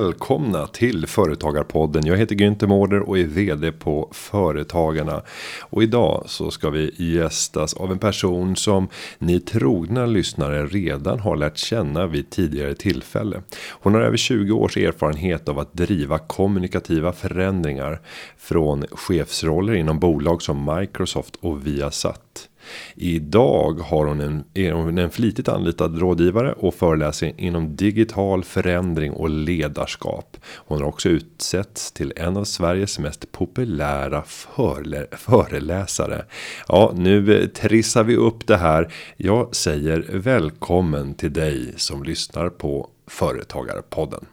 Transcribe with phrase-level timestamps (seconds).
[0.00, 2.06] välkomna till Företagarpodden.
[2.06, 5.22] Jag heter Günther Mårder och är vd på Företagarna.
[5.60, 8.88] Och idag så ska vi gästas av en person som
[9.18, 13.42] ni trogna lyssnare redan har lärt känna vid tidigare tillfälle.
[13.70, 18.00] Hon har över 20 års erfarenhet av att driva kommunikativa förändringar
[18.38, 22.49] från chefsroller inom bolag som Microsoft och Viasat.
[22.94, 29.12] Idag har hon en, är hon en flitigt anlitad rådgivare och föreläser inom digital förändring
[29.12, 30.36] och ledarskap.
[30.54, 36.24] Hon har också utsetts till en av Sveriges mest populära förlä föreläsare.
[36.68, 38.92] Ja, nu eh, trissar vi upp det här.
[39.16, 44.26] Jag säger välkommen till dig som lyssnar på Företagarpodden.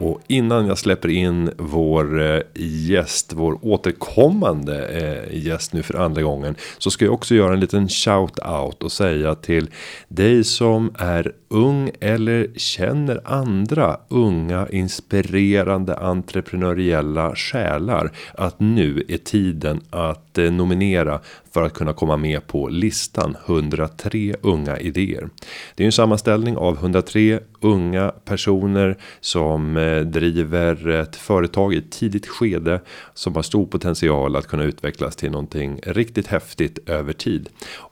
[0.00, 6.22] Och innan jag släpper in vår eh, gäst, vår återkommande eh, gäst nu för andra
[6.22, 6.54] gången.
[6.78, 9.70] Så ska jag också göra en liten shout out och säga till
[10.08, 18.12] dig som är ung eller känner andra unga inspirerande entreprenöriella själar.
[18.34, 21.20] Att nu är tiden att nominera
[21.52, 25.28] för att kunna komma med på listan 103 unga idéer.
[25.74, 31.90] Det är en sammanställning av 103 unga personer som eh, driver ett företag i ett
[31.92, 32.80] tidigt skede
[33.14, 37.48] som har stor potential att kunna utvecklas till någonting riktigt häftigt över tid.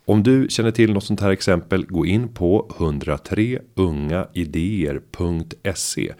[0.08, 4.94] Om du känner till något sånt här exempel gå in på 103 ungaidéer.se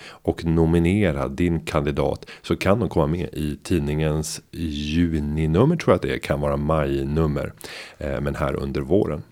[0.09, 6.03] och nominera din kandidat så kan de komma med i tidningens juninummer tror jag att
[6.03, 7.53] det kan vara majnummer
[7.99, 9.23] eh, men här under våren.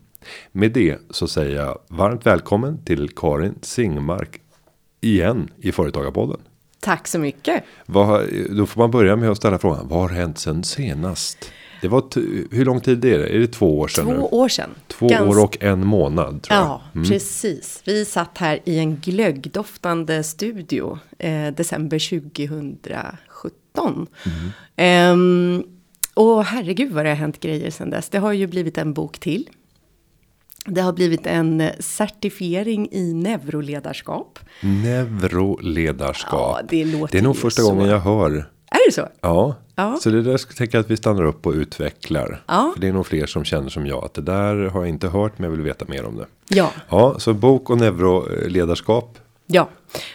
[0.52, 4.40] Med det så säger jag varmt välkommen till Karin Singmark
[5.00, 6.40] igen i Företagarpodden.
[6.80, 7.64] Tack så mycket.
[7.86, 9.88] Vad, då får man börja med att ställa frågan.
[9.88, 11.52] Vad har hänt sen senast?
[11.80, 12.04] Det var
[12.54, 13.28] hur lång tid är det?
[13.28, 14.04] Är det två år sedan?
[14.04, 14.18] Två nu?
[14.18, 14.70] år sedan.
[14.88, 15.36] Två Gans...
[15.36, 16.42] år och en månad.
[16.42, 16.96] Tror ja, jag.
[16.96, 17.08] Mm.
[17.08, 17.82] precis.
[17.84, 21.98] Vi satt här i en glöggdoftande studio eh, december
[22.30, 24.06] 2017.
[24.76, 25.12] Mm.
[25.12, 25.64] Um,
[26.14, 28.08] och herregud vad det har hänt grejer sedan dess.
[28.08, 29.48] Det har ju blivit en bok till.
[30.66, 34.38] Det har blivit en certifiering i neuroledarskap.
[34.60, 36.56] Neuroledarskap.
[36.60, 37.68] Ja, det låter Det är nog första så.
[37.68, 38.30] gången jag hör.
[38.70, 39.08] Är det så?
[39.20, 39.54] Ja.
[39.76, 39.96] Ja.
[40.00, 42.42] Så det där ska tänka att vi stannar upp och utvecklar.
[42.46, 42.70] Ja.
[42.74, 44.04] För det är nog fler som känner som jag.
[44.04, 46.26] Att det där har jag inte hört men jag vill veta mer om det.
[46.48, 46.70] Ja.
[46.88, 49.18] Ja, så bok och neuroledarskap.
[49.46, 49.68] Ja,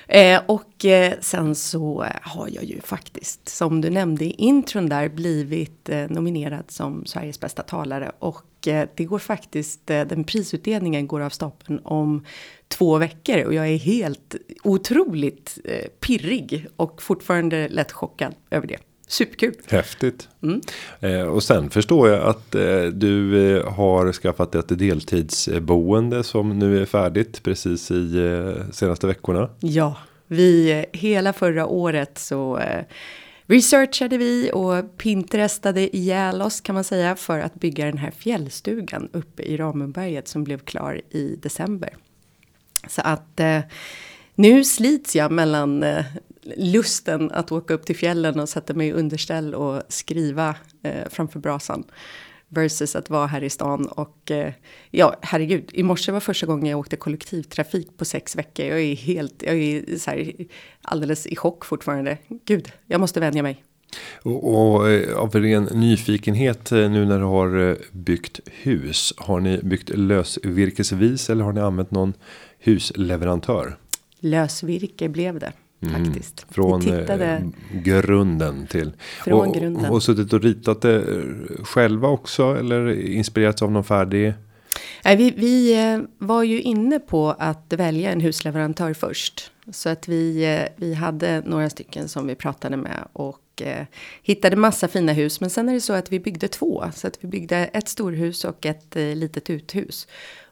[0.08, 5.10] eh, och eh, sen så har jag ju faktiskt, som du nämnde i intron där,
[5.10, 8.12] blivit eh, nominerad som Sveriges bästa talare.
[8.20, 12.26] Och eh, det går faktiskt, eh, den prisutdelningen går av stapeln om
[12.68, 13.46] två veckor.
[13.46, 18.78] Och jag är helt otroligt eh, pirrig och fortfarande lätt chockad över det.
[19.12, 19.54] Superkul.
[19.68, 20.30] Häftigt.
[20.44, 20.62] Mm.
[21.00, 26.82] Eh, och sen förstår jag att eh, du eh, har skaffat ett deltidsboende som nu
[26.82, 29.50] är färdigt precis i eh, senaste veckorna.
[29.60, 32.84] Ja, vi eh, hela förra året så eh,
[33.46, 39.10] researchade vi och pinterestade ihjäl oss kan man säga för att bygga den här fjällstugan
[39.14, 41.96] uppe i Ramundberget som blev klar i december.
[42.88, 43.42] Så att
[44.36, 45.86] nu slits jag mellan
[46.44, 51.40] lusten att åka upp till fjällen och sätta mig i underställ och skriva eh, framför
[51.40, 51.84] brasan.
[52.54, 54.54] Versus att vara här i stan och eh,
[54.90, 58.66] ja, herregud, i morse var första gången jag åkte kollektivtrafik på sex veckor.
[58.66, 60.34] Jag är helt, jag är så här,
[60.82, 62.18] alldeles i chock fortfarande.
[62.46, 63.64] Gud, jag måste vänja mig.
[64.22, 69.14] Och, och eh, av ren nyfikenhet eh, nu när du har eh, byggt hus.
[69.18, 72.14] Har ni byggt lösvirkesvis eller har ni använt någon
[72.60, 73.78] husleverantör?
[74.20, 75.54] Lösvirke blev det.
[75.82, 76.06] Mm.
[76.06, 76.46] Faktiskt.
[76.50, 77.44] Från tittade...
[77.72, 78.92] grunden till.
[79.24, 79.92] Från och, grunden.
[79.92, 81.06] Och suttit och ritat det
[81.64, 82.56] själva också.
[82.60, 84.34] Eller inspirerats av någon färdig.
[85.06, 85.76] Nej, vi, vi
[86.18, 89.52] var ju inne på att välja en husleverantör först.
[89.72, 93.08] Så att vi, vi hade några stycken som vi pratade med.
[93.14, 93.86] Och eh,
[94.24, 95.42] hittade massa fina hus.
[95.42, 96.86] Men sen är det så att vi byggde två.
[96.96, 100.08] Så att vi byggde ett storhus och ett eh, litet uthus.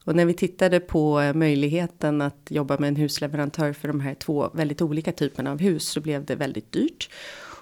[0.09, 4.49] Och när vi tittade på möjligheten att jobba med en husleverantör för de här två
[4.53, 7.09] väldigt olika typerna av hus så blev det väldigt dyrt.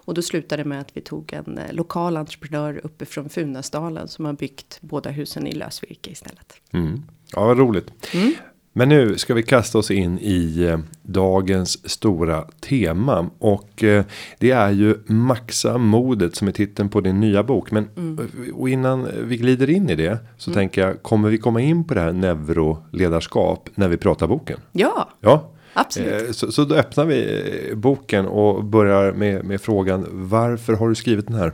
[0.06, 4.26] Och då slutade det med att vi tog en eh, lokal entreprenör uppifrån Funäsdalen som
[4.26, 6.54] har byggt båda husen i lösvirke istället.
[6.72, 7.04] Mm.
[7.32, 8.14] Ja, vad roligt.
[8.14, 8.34] Mm.
[8.78, 13.30] Men nu ska vi kasta oss in i eh, dagens stora tema.
[13.40, 14.06] Och eh,
[14.40, 17.72] det är ju Maxa modet som är titeln på din nya bok.
[17.72, 18.30] Men mm.
[18.54, 20.56] och innan vi glider in i det så mm.
[20.56, 21.04] tänker jag.
[21.04, 24.60] Kommer vi komma in på det här neuroledarskap när vi pratar boken?
[24.72, 25.10] Ja.
[25.22, 25.52] Ja.
[25.74, 26.28] Absolut.
[26.28, 30.06] Eh, så, så då öppnar vi boken och börjar med, med frågan.
[30.12, 31.52] Varför har du skrivit den här?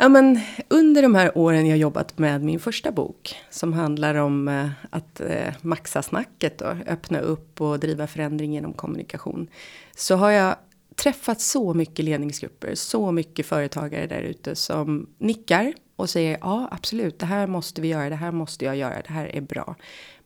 [0.00, 4.48] Ja, men under de här åren jag jobbat med min första bok som handlar om
[4.48, 9.48] eh, att eh, maxa snacket och öppna upp och driva förändring genom kommunikation.
[9.96, 10.56] Så har jag
[10.96, 17.18] träffat så mycket ledningsgrupper, så mycket företagare där ute som nickar och säger ja, absolut,
[17.18, 19.74] det här måste vi göra, det här måste jag göra, det här är bra.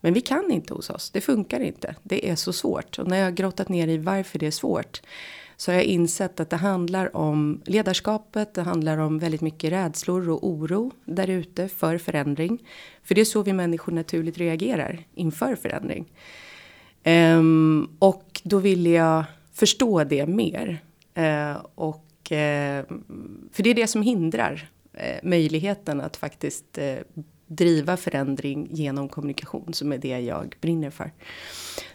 [0.01, 2.99] Men vi kan inte hos oss, det funkar inte, det är så svårt.
[2.99, 5.03] Och när jag har grottat ner i varför det är svårt
[5.63, 10.29] så har jag insett att det handlar om ledarskapet, det handlar om väldigt mycket rädslor
[10.29, 12.59] och oro där ute för förändring.
[13.03, 16.13] För det är så vi människor naturligt reagerar inför förändring.
[17.05, 20.79] Um, och då ville jag förstå det mer.
[21.19, 22.99] Uh, och, uh,
[23.53, 26.79] för det är det som hindrar uh, möjligheten att faktiskt
[27.57, 31.13] driva förändring genom kommunikation som är det jag brinner för.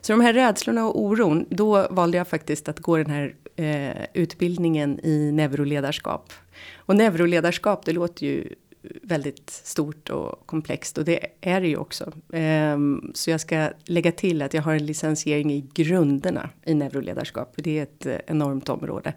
[0.01, 4.05] Så de här rädslorna och oron, då valde jag faktiskt att gå den här eh,
[4.13, 6.33] utbildningen i neuroledarskap.
[6.75, 8.55] Och neuroledarskap, det låter ju
[9.01, 12.11] väldigt stort och komplext och det är det ju också.
[12.27, 17.53] Um, så jag ska lägga till att jag har en licensiering i grunderna i neuroledarskap.
[17.55, 19.13] Det är ett enormt område.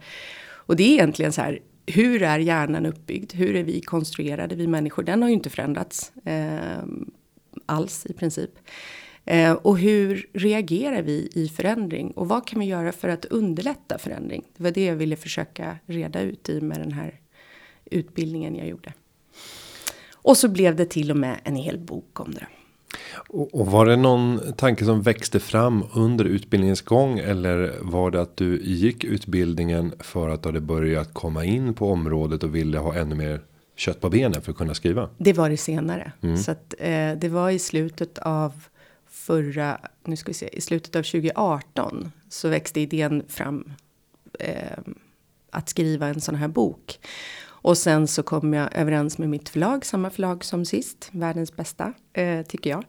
[0.71, 3.33] Och det är egentligen så här, hur är hjärnan uppbyggd?
[3.33, 5.03] Hur är vi konstruerade, vi människor?
[5.03, 6.83] Den har ju inte förändrats eh,
[7.67, 8.51] alls i princip.
[9.25, 12.11] Eh, och hur reagerar vi i förändring?
[12.11, 14.45] Och vad kan vi göra för att underlätta förändring?
[14.57, 17.21] Det var det jag ville försöka reda ut i med den här
[17.85, 18.93] utbildningen jag gjorde.
[20.13, 22.47] Och så blev det till och med en hel bok om det.
[23.29, 28.37] Och, var det någon tanke som växte fram under utbildningens gång eller var det att
[28.37, 32.95] du gick utbildningen för att du hade börjat komma in på området och ville ha
[32.95, 33.41] ännu mer
[33.77, 35.09] kött på benen för att kunna skriva?
[35.19, 36.13] Det var det senare.
[36.21, 36.37] Mm.
[36.37, 38.53] Så att eh, det var i slutet av
[39.11, 43.73] förra, nu ska vi se, i slutet av 2018 så växte idén fram
[44.39, 44.79] eh,
[45.51, 46.99] att skriva en sån här bok.
[47.63, 51.93] Och sen så kom jag överens med mitt förlag, samma förlag som sist, världens bästa,
[52.13, 52.85] eh, tycker jag.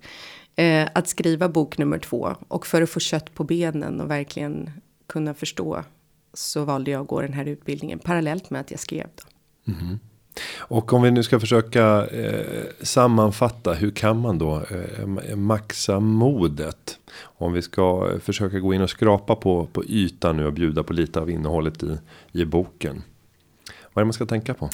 [0.55, 2.35] Eh, att skriva bok nummer två.
[2.47, 4.69] Och för att få kött på benen och verkligen
[5.07, 5.83] kunna förstå
[6.33, 9.07] så valde jag att gå den här utbildningen parallellt med att jag skrev.
[9.15, 9.73] Då.
[9.73, 9.99] Mm.
[10.57, 13.73] Och om vi nu ska försöka eh, sammanfatta.
[13.73, 16.99] Hur kan man då eh, maxa modet?
[17.21, 20.93] Om vi ska försöka gå in och skrapa på, på ytan nu och bjuda på
[20.93, 21.97] lite av innehållet i,
[22.31, 23.03] i boken.
[23.93, 24.69] Vad är det man ska tänka på?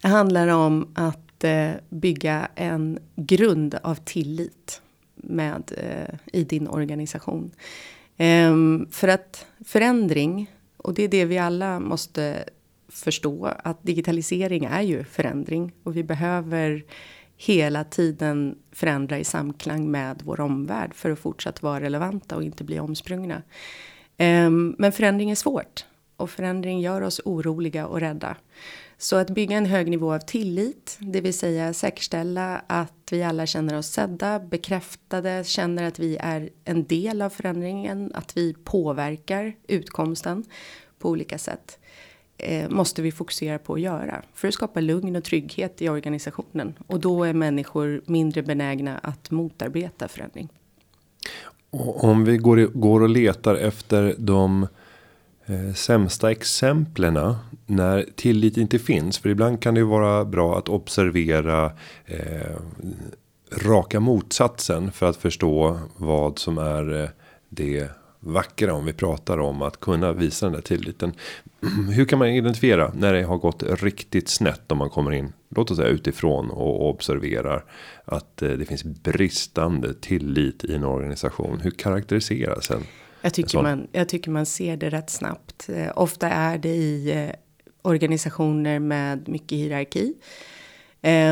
[0.00, 4.82] Det handlar om att eh, bygga en grund av tillit
[5.14, 7.50] med eh, i din organisation.
[8.16, 12.44] Ehm, för att förändring och det är det vi alla måste
[12.88, 16.84] förstå att digitalisering är ju förändring och vi behöver
[17.36, 22.64] hela tiden förändra i samklang med vår omvärld för att fortsatt vara relevanta och inte
[22.64, 23.42] bli omsprungna.
[24.16, 25.84] Ehm, men förändring är svårt
[26.16, 28.36] och förändring gör oss oroliga och rädda.
[28.98, 33.46] Så att bygga en hög nivå av tillit, det vill säga säkerställa att vi alla
[33.46, 39.56] känner oss sedda, bekräftade, känner att vi är en del av förändringen, att vi påverkar
[39.66, 40.44] utkomsten
[40.98, 41.78] på olika sätt
[42.38, 46.74] eh, måste vi fokusera på att göra för att skapa lugn och trygghet i organisationen
[46.86, 50.48] och då är människor mindre benägna att motarbeta förändring.
[51.70, 54.66] Och om vi går, går och letar efter de
[55.46, 57.34] Eh, sämsta exemplen
[57.66, 59.18] när tillit inte finns.
[59.18, 61.72] För ibland kan det ju vara bra att observera
[62.06, 62.56] eh,
[63.52, 67.08] raka motsatsen för att förstå vad som är eh,
[67.48, 67.88] det
[68.20, 71.12] vackra om vi pratar om att kunna visa den där tilliten.
[71.90, 75.70] Hur kan man identifiera när det har gått riktigt snett om man kommer in, låt
[75.70, 77.64] oss säga utifrån och observerar
[78.04, 81.60] att eh, det finns bristande tillit i en organisation.
[81.60, 82.82] Hur karaktäriseras en?
[83.24, 85.68] Jag tycker, man, jag tycker man ser det rätt snabbt.
[85.68, 87.34] Eh, ofta är det i eh,
[87.82, 90.14] organisationer med mycket hierarki.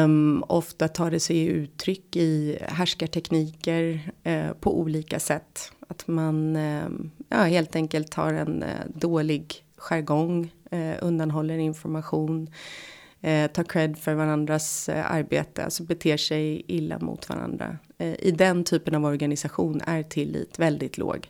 [0.04, 5.72] Um, ofta tar det sig uttryck i härskartekniker uh, på olika sätt.
[5.88, 6.88] Att man uh,
[7.28, 12.50] ja, helt enkelt har en uh, dålig jargong, uh, undanhåller information,
[13.52, 17.78] tar cred för varandras arbete, alltså beter sig illa mot varandra.
[18.18, 21.28] I den typen av organisation är tillit väldigt låg.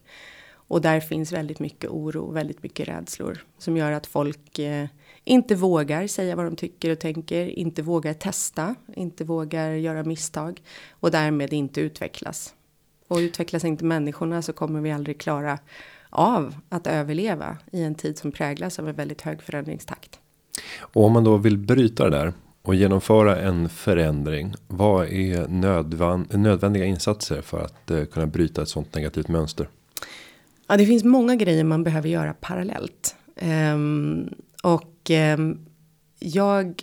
[0.69, 4.87] Och där finns väldigt mycket oro, väldigt mycket rädslor som gör att folk eh,
[5.25, 10.63] inte vågar säga vad de tycker och tänker, inte vågar testa, inte vågar göra misstag
[10.91, 12.55] och därmed inte utvecklas.
[13.09, 15.59] Och utvecklas inte människorna så kommer vi aldrig klara
[16.11, 20.19] av att överleva i en tid som präglas av en väldigt hög förändringstakt.
[20.79, 24.55] Och om man då vill bryta det där och genomföra en förändring.
[24.69, 25.49] Vad är
[26.37, 29.69] nödvändiga insatser för att eh, kunna bryta ett sånt negativt mönster?
[30.73, 33.17] Ja, det finns många grejer man behöver göra parallellt.
[33.75, 35.67] Um, och um,
[36.19, 36.83] jag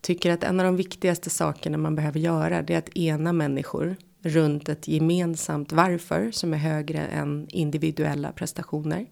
[0.00, 3.96] tycker att en av de viktigaste sakerna man behöver göra det är att ena människor
[4.22, 9.06] runt ett gemensamt varför som är högre än individuella prestationer.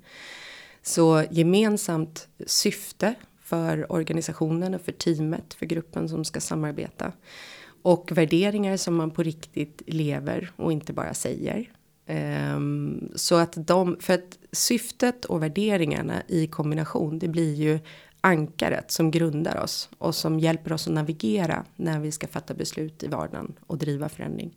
[0.82, 7.12] Så gemensamt syfte för organisationen och för teamet, för gruppen som ska samarbeta.
[7.82, 11.77] Och värderingar som man på riktigt lever och inte bara säger.
[12.08, 17.78] Um, så att de, för att syftet och värderingarna i kombination, det blir ju
[18.20, 23.02] ankaret som grundar oss och som hjälper oss att navigera när vi ska fatta beslut
[23.02, 24.56] i vardagen och driva förändring.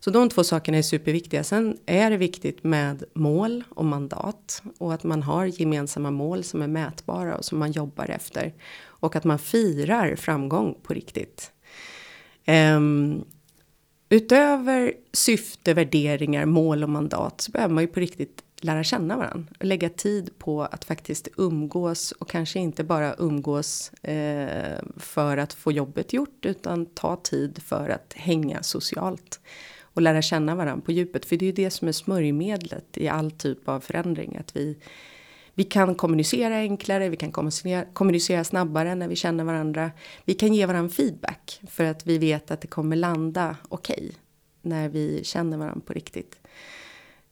[0.00, 1.44] Så de två sakerna är superviktiga.
[1.44, 6.62] Sen är det viktigt med mål och mandat och att man har gemensamma mål som
[6.62, 11.52] är mätbara och som man jobbar efter och att man firar framgång på riktigt.
[12.46, 13.24] Um,
[14.12, 19.46] utöver syfte, värderingar, mål och mandat så behöver man ju på riktigt lära känna varandra.
[19.58, 25.52] Och lägga tid på att faktiskt umgås och kanske inte bara umgås eh, för att
[25.52, 29.40] få jobbet gjort utan ta tid för att hänga socialt
[29.80, 31.24] och lära känna varandra på djupet.
[31.24, 34.36] För det är ju det som är smörjmedlet i all typ av förändring.
[34.36, 34.78] Att vi,
[35.54, 39.90] vi kan kommunicera enklare, vi kan kommunicera, kommunicera snabbare när vi känner varandra.
[40.24, 44.10] Vi kan ge varandra feedback för att vi vet att det kommer landa okej okay,
[44.62, 46.38] när vi känner varandra på riktigt.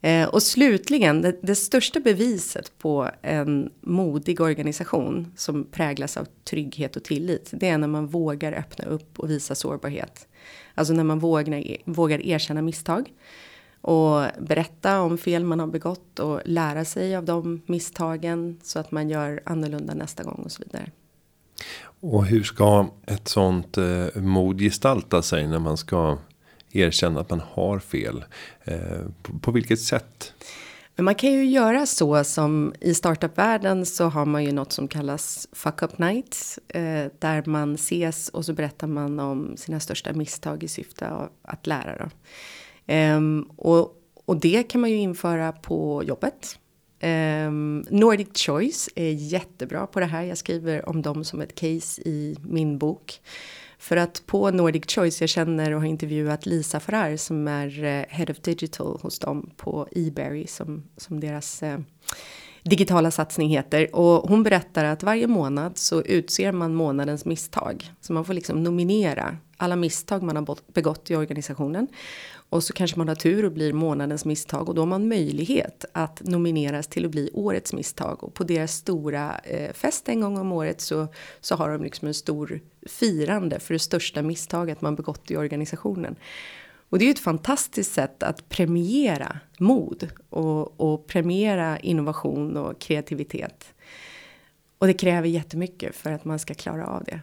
[0.03, 6.97] Eh, och slutligen, det, det, största beviset på en modig organisation som präglas av trygghet
[6.97, 10.29] och tillit, det är när man vågar öppna upp och visa sårbarhet.
[10.75, 13.13] Alltså när man vågar, vågar erkänna misstag
[13.81, 18.91] och berätta om fel man har begått och lära sig av de misstagen så att
[18.91, 20.91] man gör annorlunda nästa gång och så vidare.
[22.01, 26.19] Och hur ska ett sånt eh, mod gestalta sig när man ska
[26.73, 28.25] erkänna att man har fel?
[28.65, 30.35] Eh, på, på vilket sätt?
[30.97, 34.89] Men man kan ju göra så som i startupvärlden så har man ju något som
[34.89, 36.59] kallas fuck up nights.
[36.69, 41.67] Eh, där man ses och så berättar man om sina största misstag i syfte att
[41.67, 41.99] lära.
[41.99, 42.11] Då.
[42.91, 43.95] Um, och,
[44.25, 46.59] och det kan man ju införa på jobbet.
[47.03, 50.23] Um, Nordic Choice är jättebra på det här.
[50.23, 53.21] Jag skriver om dem som ett case i min bok.
[53.79, 58.05] För att på Nordic Choice, jag känner och har intervjuat Lisa Farrar som är eh,
[58.09, 61.79] Head of Digital hos dem på eBerry som, som deras eh,
[62.63, 63.97] digitala satsning heter.
[63.97, 67.91] Och hon berättar att varje månad så utser man månadens misstag.
[68.01, 71.89] Så man får liksom nominera alla misstag man har begått i organisationen.
[72.33, 75.85] Och så kanske man har tur och blir månadens misstag och då har man möjlighet
[75.93, 78.25] att nomineras till att bli årets misstag.
[78.25, 81.09] Och på deras stora eh, fest en gång om året så,
[81.41, 86.17] så har de liksom en stor firande för det största misstaget man begått i organisationen.
[86.91, 92.81] Och det är ju ett fantastiskt sätt att premiera mod och, och premiera innovation och
[92.81, 93.75] kreativitet.
[94.79, 97.21] Och det kräver jättemycket för att man ska klara av det.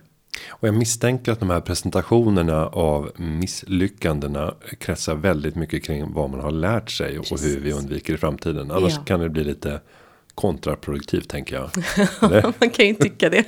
[0.50, 6.40] Och jag misstänker att de här presentationerna av misslyckandena kretsar väldigt mycket kring vad man
[6.40, 7.56] har lärt sig och Precis.
[7.56, 8.72] hur vi undviker i framtiden.
[8.72, 9.04] Annars ja.
[9.06, 9.82] kan det bli lite
[10.38, 11.70] kontraproduktivt tänker jag.
[12.60, 13.46] man kan ju tycka det.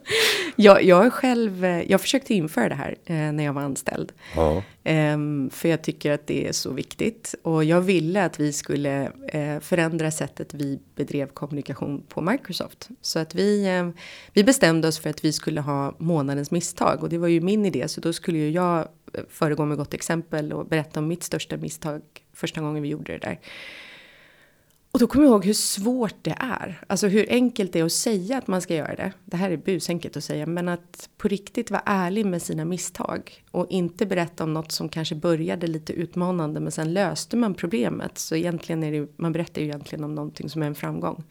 [0.56, 4.12] jag, jag själv, jag försökte införa det här eh, när jag var anställd.
[4.36, 4.62] Ja.
[4.84, 5.18] Eh,
[5.50, 7.34] för jag tycker att det är så viktigt.
[7.42, 12.88] Och jag ville att vi skulle eh, förändra sättet vi bedrev kommunikation på Microsoft.
[13.00, 13.92] Så att vi, ehm,
[14.32, 17.02] vi bestämde oss för att vi skulle ha månadens misstag.
[17.02, 17.88] Och det var ju min idé.
[17.88, 21.56] Så då skulle ju jag eh, föregå med gott exempel och berätta om mitt största
[21.56, 23.38] misstag första gången vi gjorde det där.
[24.92, 26.84] Och då kommer jag ihåg hur svårt det är.
[26.86, 29.12] Alltså hur enkelt det är att säga att man ska göra det.
[29.24, 30.46] Det här är busenkelt att säga.
[30.46, 33.44] Men att på riktigt vara ärlig med sina misstag.
[33.50, 36.60] Och inte berätta om något som kanske började lite utmanande.
[36.60, 38.18] Men sen löste man problemet.
[38.18, 41.24] Så egentligen är det, man berättar ju egentligen om någonting som är en framgång.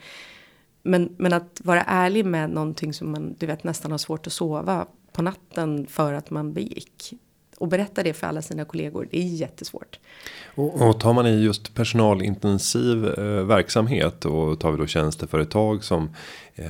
[0.84, 4.34] Men, men att vara ärlig med någonting som man du vet nästan har svårt att
[4.34, 7.14] sova på natten för att man begick
[7.60, 9.08] och berätta det för alla sina kollegor.
[9.12, 10.00] Det är jättesvårt.
[10.56, 16.10] Och, och tar man i just personalintensiv eh, verksamhet och tar vi då tjänsteföretag som
[16.56, 16.68] eh,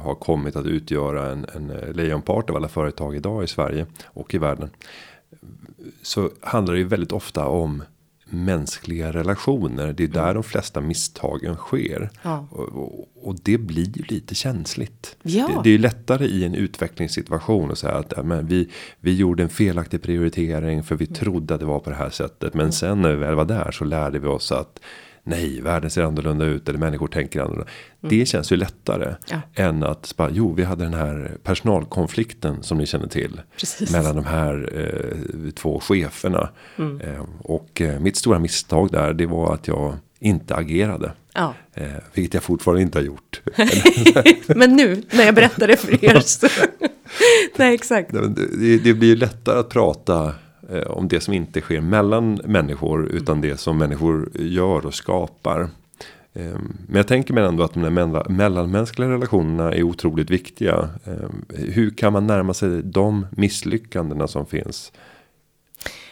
[0.00, 4.34] har kommit att utgöra en, en eh, lejonpart av alla företag idag i Sverige och
[4.34, 4.70] i världen.
[6.02, 7.82] Så handlar det ju väldigt ofta om
[8.30, 9.92] mänskliga relationer.
[9.92, 10.34] Det är där mm.
[10.34, 12.10] de flesta misstagen sker.
[12.22, 12.46] Ja.
[12.50, 15.16] Och, och, det blir ju lite känsligt.
[15.22, 15.46] Ja.
[15.46, 18.68] Det, det, är ju lättare i en utvecklingssituation att säga att men vi,
[19.00, 21.14] vi gjorde en felaktig prioritering för vi mm.
[21.14, 22.54] trodde att det var på det här sättet.
[22.54, 22.72] Men mm.
[22.72, 24.80] sen när vi väl var där så lärde vi oss att
[25.26, 27.70] nej, världen ser annorlunda ut eller människor tänker annorlunda.
[28.02, 28.18] Mm.
[28.18, 29.40] Det känns ju lättare ja.
[29.54, 33.40] än att bara, jo, vi hade den här personalkonflikten som ni känner till.
[33.58, 33.92] Precis.
[33.92, 36.48] Mellan de här eh, två cheferna.
[36.78, 37.00] Mm.
[37.00, 41.12] Eh, och eh, mitt stora misstag där, det var att jag inte agerade.
[41.34, 41.54] Ja.
[41.74, 43.40] Eh, vilket jag fortfarande inte har gjort.
[44.46, 46.46] Men nu när jag berättar det för er så.
[47.56, 48.12] Nej, exakt.
[48.12, 50.34] Det, det blir ju lättare att prata
[50.86, 55.60] om det som inte sker mellan människor utan det som människor gör och skapar.
[56.36, 60.90] Eh, men jag tänker mig ändå att de där mellanmänskliga relationerna är otroligt viktiga.
[61.04, 64.92] Eh, hur kan man närma sig de misslyckandena som finns?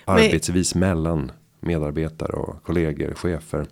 [0.04, 3.66] Arbetsvis mellan medarbetare och kollegor, chefer.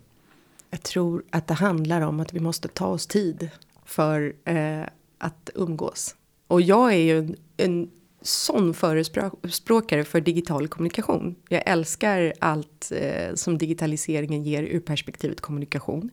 [0.71, 3.51] Jag tror att det handlar om att vi måste ta oss tid
[3.85, 4.83] för eh,
[5.19, 6.15] att umgås.
[6.47, 7.91] Och jag är ju en, en
[8.23, 11.35] sån förespråkare för digital kommunikation.
[11.49, 16.11] Jag älskar allt eh, som digitaliseringen ger ur perspektivet kommunikation.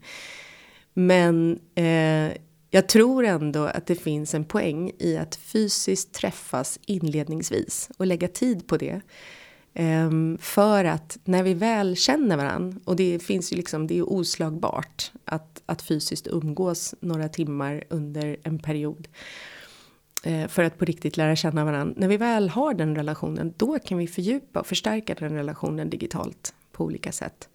[0.94, 2.32] Men eh,
[2.72, 8.28] jag tror ändå att det finns en poäng i att fysiskt träffas inledningsvis och lägga
[8.28, 9.02] tid på det.
[9.74, 14.10] Um, för att när vi väl känner varandra och det finns ju liksom, det är
[14.10, 19.08] oslagbart att, att fysiskt umgås några timmar under en period.
[20.24, 21.94] Eh, för att på riktigt lära känna varandra.
[21.98, 26.54] När vi väl har den relationen, då kan vi fördjupa och förstärka den relationen digitalt
[26.72, 27.50] på olika sätt.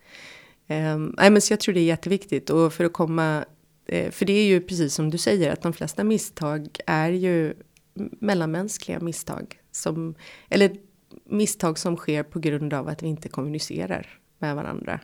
[0.68, 3.44] Um, nej, men så jag tror det är jätteviktigt och för att komma,
[3.86, 7.54] eh, för det är ju precis som du säger att de flesta misstag är ju
[8.20, 9.58] mellanmänskliga misstag.
[9.70, 10.14] Som,
[10.48, 10.76] eller
[11.24, 15.00] misstag som sker på grund av att vi inte kommunicerar med varandra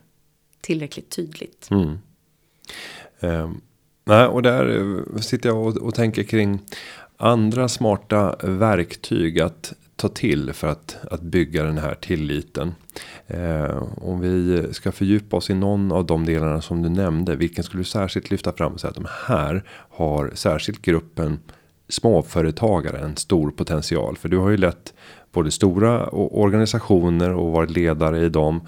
[0.61, 1.69] tillräckligt tydligt.
[1.71, 1.99] Mm.
[3.21, 3.61] Um,
[4.05, 6.59] nej, och där eh, sitter jag och, och tänker kring
[7.21, 12.75] andra smarta verktyg att ta till för att, att bygga den här tilliten.
[13.27, 17.37] Eh, om vi ska fördjupa oss i någon av de delarna som du nämnde.
[17.37, 21.39] Vilken skulle du särskilt lyfta fram och säga att de här har särskilt gruppen
[21.89, 24.17] småföretagare en stor potential.
[24.17, 24.95] För du har ju lett
[25.33, 28.61] både stora organisationer och varit ledare i dem.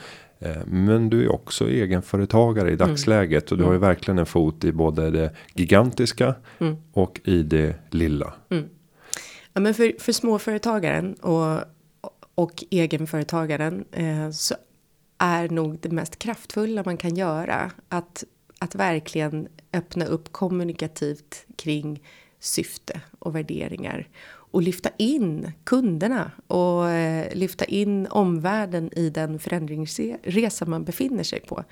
[0.45, 2.89] Eh, men du är också egenföretagare i mm.
[2.89, 3.89] dagsläget och du har ju mm.
[3.89, 6.77] verkligen en fot i både det gigantiska mm.
[6.93, 8.35] och i det lilla.
[8.51, 8.65] Mm.
[9.53, 11.61] Ja, men för, för småföretagaren och,
[12.35, 14.55] och egenföretagaren eh, så
[15.19, 18.25] är nog det mest kraftfulla man kan göra att,
[18.59, 22.03] att verkligen öppna upp kommunikativt kring
[22.43, 30.67] syfte och värderingar och lyfta in kunderna och eh, lyfta in omvärlden i den förändringsresa
[30.67, 31.65] man befinner sig på.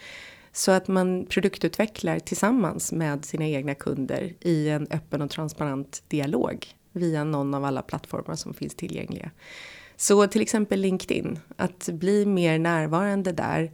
[0.53, 6.67] Så att man produktutvecklar tillsammans med sina egna kunder i en öppen och transparent dialog
[6.93, 9.31] via någon av alla plattformar som finns tillgängliga.
[9.97, 13.71] Så till exempel LinkedIn, att bli mer närvarande där,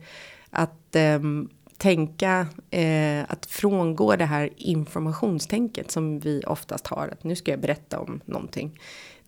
[0.51, 7.09] att um, tänka eh, att frångå det här informationstänket som vi oftast har.
[7.09, 8.81] Att nu ska jag berätta om någonting.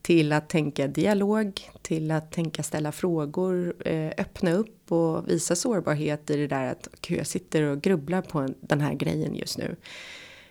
[0.02, 6.30] Till att tänka dialog, till att tänka ställa frågor, eh, öppna upp och visa sårbarhet
[6.30, 9.76] i det där att okay, jag sitter och grubblar på den här grejen just nu.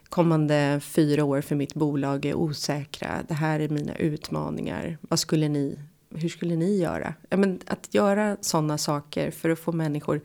[0.10, 3.24] Kommande fyra år för mitt bolag är osäkra.
[3.28, 4.98] Det här är mina utmaningar.
[5.02, 5.80] Vad skulle ni,
[6.16, 7.14] hur skulle ni göra?
[7.30, 10.22] Ja, men att göra sådana saker för att få människor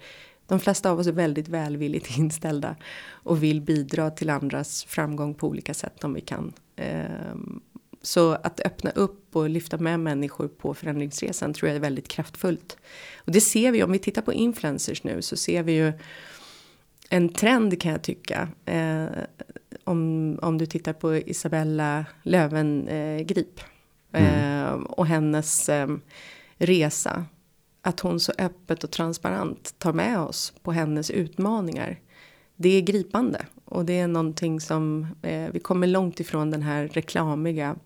[0.52, 2.76] de flesta av oss är väldigt välvilligt inställda
[3.10, 6.52] och vill bidra till andras framgång på olika sätt om vi kan.
[6.76, 7.60] Ehm,
[8.02, 12.76] så att öppna upp och lyfta med människor på förändringsresan tror jag är väldigt kraftfullt.
[13.16, 15.92] Och det ser vi om vi tittar på influencers nu så ser vi ju
[17.08, 18.48] en trend kan jag tycka.
[18.64, 19.06] Eh,
[19.84, 23.60] om, om du tittar på Isabella Lövengrip
[24.12, 24.86] eh, mm.
[24.86, 25.88] och hennes eh,
[26.56, 27.26] resa
[27.82, 32.00] att hon så öppet och transparent tar med oss på hennes utmaningar.
[32.56, 36.88] Det är gripande och det är någonting som eh, vi kommer långt ifrån den här
[36.88, 37.76] reklamiga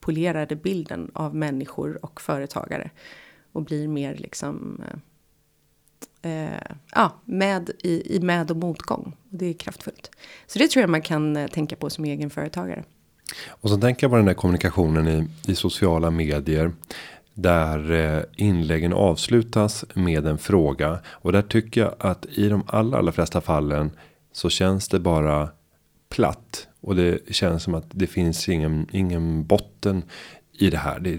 [0.00, 2.90] polerade bilden av människor och företagare
[3.52, 4.82] och blir mer liksom
[6.22, 9.16] eh, eh ja, med i, i med och motgång.
[9.28, 10.10] Det är kraftfullt.
[10.46, 12.84] Så det tror jag man kan eh, tänka på som egen företagare.
[13.48, 16.72] Och så tänker jag på den här kommunikationen i, i sociala medier.
[17.34, 20.98] Där eh, inläggen avslutas med en fråga.
[21.06, 23.90] Och där tycker jag att i de allra, allra flesta fallen.
[24.32, 25.48] Så känns det bara
[26.08, 26.68] platt.
[26.80, 30.02] Och det känns som att det finns ingen, ingen botten
[30.58, 31.00] i det här.
[31.00, 31.10] Det,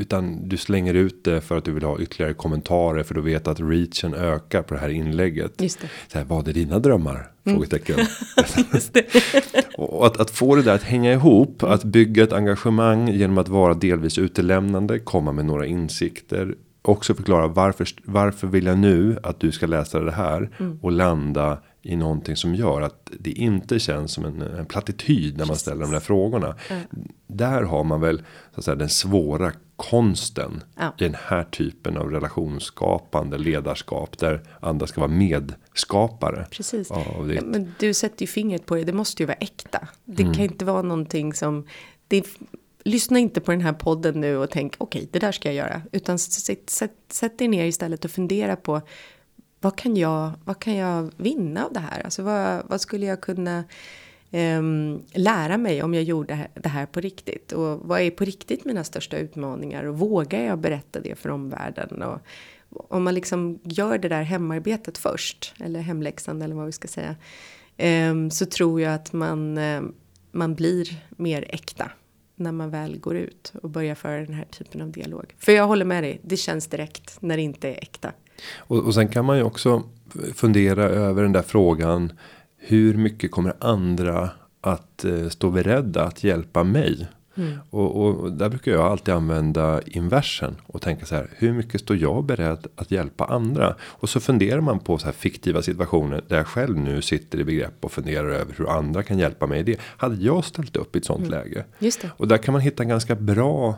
[0.00, 3.02] utan du slänger ut det för att du vill ha ytterligare kommentarer.
[3.02, 5.62] För du vet att reachen ökar på det här inlägget.
[5.62, 5.88] Just det.
[6.08, 7.30] Så här, vad är dina drömmar?
[7.44, 7.56] Mm.
[7.56, 7.96] Frågetecken.
[9.76, 11.62] och att, att få det där att hänga ihop.
[11.62, 14.98] Att bygga ett engagemang genom att vara delvis utelämnande.
[14.98, 16.54] Komma med några insikter.
[16.82, 20.50] Också förklara varför, varför vill jag nu att du ska läsa det här.
[20.58, 20.78] Mm.
[20.82, 25.46] Och landa i någonting som gör att det inte känns som en, en plattityd när
[25.46, 26.56] man ställer de där frågorna.
[26.68, 26.82] Mm.
[27.26, 28.18] Där har man väl
[28.54, 30.94] så att säga den svåra konsten ja.
[30.98, 36.46] i den här typen av relationsskapande ledarskap där andra ska vara medskapare.
[36.50, 36.88] Precis.
[36.88, 37.40] Det.
[37.42, 38.84] Men du sätter ju fingret på det.
[38.84, 39.88] Det måste ju vara äkta.
[40.04, 40.34] Det mm.
[40.34, 41.66] kan inte vara någonting som
[42.08, 42.26] det
[42.84, 45.56] lyssna inte på den här podden nu och tänk okej, okay, det där ska jag
[45.56, 45.82] göra.
[45.92, 48.80] Utan sätt, sätt, sätt dig ner istället och fundera på
[49.64, 52.00] vad kan jag, vad kan jag vinna av det här?
[52.04, 53.64] Alltså vad, vad skulle jag kunna
[54.30, 57.52] um, lära mig om jag gjorde det här på riktigt?
[57.52, 59.84] Och vad är på riktigt mina största utmaningar?
[59.84, 62.02] Och vågar jag berätta det för omvärlden?
[62.02, 62.20] Och
[62.68, 67.16] om man liksom gör det där hemarbetet först, eller hemläxan eller vad vi ska säga,
[68.10, 69.94] um, så tror jag att man, um,
[70.32, 71.90] man blir mer äkta
[72.36, 75.34] när man väl går ut och börjar föra den här typen av dialog.
[75.38, 78.12] För jag håller med dig, det känns direkt när det inte är äkta.
[78.56, 79.82] Och, och sen kan man ju också
[80.34, 82.12] fundera över den där frågan.
[82.56, 87.08] Hur mycket kommer andra att eh, stå beredda att hjälpa mig?
[87.36, 87.58] Mm.
[87.70, 91.30] Och, och, där brukar jag alltid använda inversen och tänka så här.
[91.36, 93.74] Hur mycket står jag beredd att hjälpa andra?
[93.82, 97.44] Och så funderar man på så här fiktiva situationer där jag själv nu sitter i
[97.44, 99.80] begrepp och funderar över hur andra kan hjälpa mig i det.
[99.80, 101.30] Hade jag ställt upp i ett sånt mm.
[101.30, 101.64] läge?
[101.78, 102.10] Just det.
[102.16, 103.74] Och där kan man hitta en ganska bra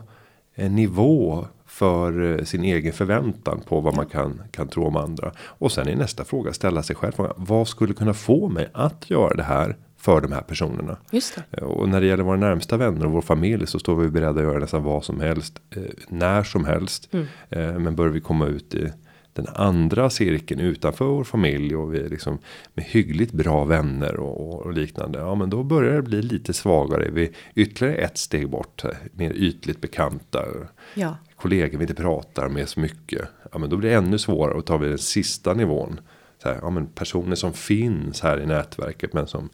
[0.55, 5.31] eh, nivå för eh, sin egen förväntan på vad man kan kan tro om andra.
[5.39, 7.33] Och sen är nästa fråga ställa sig själv frågan.
[7.37, 9.77] Vad skulle kunna få mig att göra det här?
[9.99, 10.97] för de här personerna.
[11.11, 11.61] Just det.
[11.61, 14.45] Och när det gäller våra närmsta vänner och vår familj så står vi beredda att
[14.45, 15.61] göra nästan vad som helst.
[15.75, 17.09] Eh, när som helst.
[17.13, 17.25] Mm.
[17.49, 18.91] Eh, men börjar vi komma ut i
[19.33, 22.37] den andra cirkeln utanför vår familj och vi är liksom
[22.73, 25.19] med hyggligt bra vänner och, och, liknande.
[25.19, 27.09] Ja, men då börjar det bli lite svagare.
[27.11, 28.83] Vi ytterligare ett steg bort.
[29.11, 30.45] Mer ytligt bekanta.
[30.93, 31.15] Ja.
[31.37, 33.21] Kollegor vi inte pratar med så mycket.
[33.51, 34.57] Ja, men då blir det ännu svårare.
[34.57, 35.99] Och tar vi den sista nivån.
[36.43, 39.49] Så här, ja, men personer som finns här i nätverket men som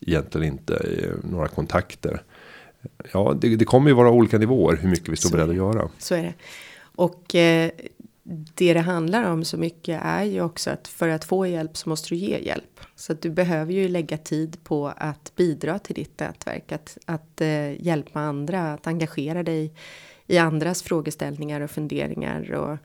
[0.00, 0.82] egentligen inte
[1.22, 2.22] några kontakter.
[3.12, 5.88] Ja, det, det kommer ju vara olika nivåer hur mycket vi står beredda att göra.
[5.98, 6.34] Så är det.
[6.94, 7.70] Och eh,
[8.54, 11.88] det det handlar om så mycket är ju också att för att få hjälp så
[11.88, 12.80] måste du ge hjälp.
[12.96, 17.40] Så att du behöver ju lägga tid på att bidra till ditt nätverk, att, att
[17.40, 19.72] eh, hjälpa andra, att engagera dig
[20.26, 22.78] i andras frågeställningar och funderingar och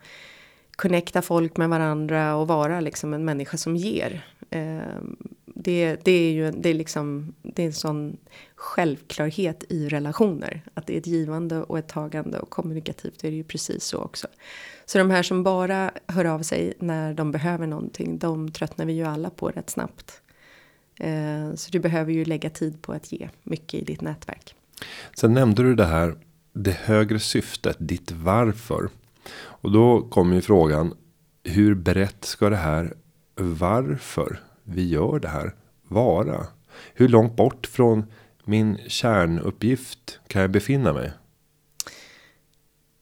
[0.76, 4.26] connecta folk med varandra och vara liksom en människa som ger.
[4.50, 8.18] Ehm, det, det är ju det är liksom, det är en sån
[8.56, 10.62] självklarhet i relationer.
[10.74, 13.98] Att det är ett givande och ett tagande och kommunikativt är det ju precis så
[13.98, 14.28] också.
[14.86, 18.94] Så de här som bara hör av sig när de behöver någonting, de tröttnar vi
[18.94, 20.22] ju alla på rätt snabbt.
[21.00, 24.56] Ehm, så du behöver ju lägga tid på att ge mycket i ditt nätverk.
[25.18, 26.16] Sen nämnde du det här,
[26.54, 28.90] det högre syftet, ditt varför.
[29.34, 30.94] Och då kommer ju frågan,
[31.44, 32.94] hur brett ska det här
[33.36, 35.56] varför vi gör det här
[35.88, 36.48] vara?
[36.94, 38.06] Hur långt bort från
[38.46, 41.12] min kärnuppgift kan jag befinna mig?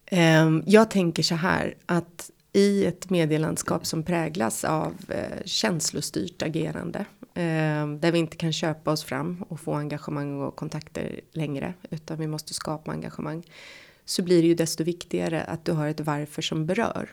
[0.05, 7.05] Ehm, jag tänker så här att i ett medielandskap som präglas av eh, känslostyrt agerande
[7.41, 12.17] Ehm, där vi inte kan köpa oss fram och få engagemang och kontakter längre utan
[12.17, 13.43] vi måste skapa engagemang
[14.05, 17.09] så blir det ju desto viktigare att du har ett varför som berör.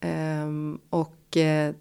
[0.00, 1.74] Ehm, och eh,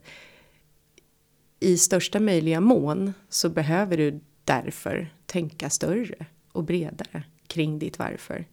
[1.60, 8.46] i största möjliga mån så behöver du därför tänka större och bredare kring ditt varför.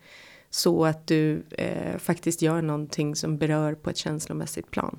[0.51, 4.99] Så att du eh, faktiskt gör någonting som berör på ett känslomässigt plan.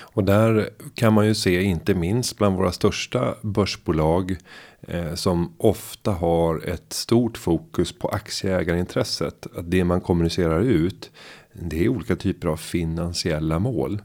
[0.00, 4.36] Och där kan man ju se inte minst bland våra största börsbolag.
[4.88, 9.46] Eh, som ofta har ett stort fokus på aktieägarintresset.
[9.56, 11.10] Att det man kommunicerar ut.
[11.52, 14.02] Det är olika typer av finansiella mål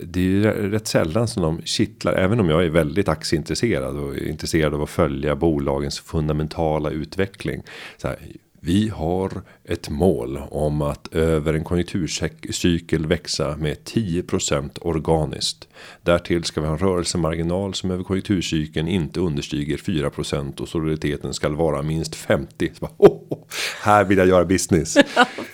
[0.00, 2.12] det är ju rätt sällan som de kittlar.
[2.12, 7.62] Även om jag är väldigt aktieintresserad och är intresserad av att följa bolagens fundamentala utveckling.
[7.96, 8.18] Så här,
[8.60, 15.68] vi har ett mål om att över en konjunkturcykel växa med 10% organiskt.
[16.02, 21.48] Därtill ska vi ha en rörelsemarginal som över konjunkturcykeln inte understiger 4% och soliditeten ska
[21.48, 22.72] vara minst 50.
[22.74, 23.44] Så bara, oh, oh,
[23.82, 24.96] här vill jag göra business.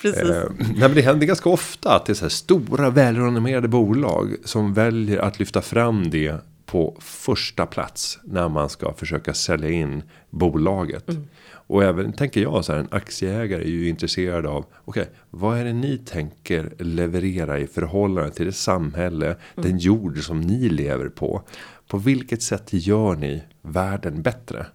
[0.02, 0.10] Ja.
[0.10, 4.36] Eh, nej, men det händer ganska ofta att det är så här stora välrenommerade bolag
[4.44, 6.36] som väljer att lyfta fram det
[6.66, 11.08] på första plats när man ska försöka sälja in bolaget.
[11.08, 11.28] Mm.
[11.66, 14.66] Och även tänker jag så här en aktieägare är ju intresserad av.
[14.84, 19.38] Okej, okay, vad är det ni tänker leverera i förhållande till det samhälle, mm.
[19.54, 21.42] den jord som ni lever på.
[21.88, 24.66] På vilket sätt gör ni världen bättre?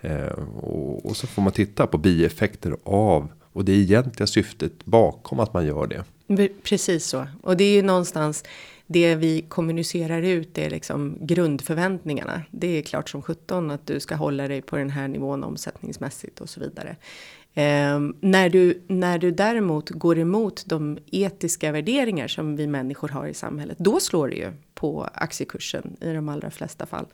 [0.00, 5.40] Eh, och, och, så får man titta på bieffekter av och det egentliga syftet bakom
[5.40, 6.04] att man gör det.
[6.62, 8.44] Precis så och det är ju någonstans
[8.86, 12.42] det vi kommunicerar ut är liksom grundförväntningarna.
[12.50, 16.40] Det är klart som 17 att du ska hålla dig på den här nivån omsättningsmässigt
[16.40, 16.96] och så vidare.
[17.54, 23.26] Eh, när, du, när du däremot går emot de etiska värderingar som vi människor har
[23.26, 27.06] i samhället, då slår det ju på aktiekursen i de allra flesta fall.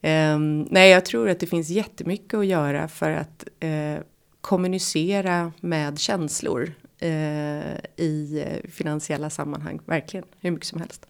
[0.00, 0.38] Eh,
[0.70, 4.02] nej, jag tror att det finns jättemycket att göra för att eh,
[4.40, 9.80] kommunicera med känslor eh, i finansiella sammanhang.
[9.86, 11.06] Verkligen, hur mycket som helst.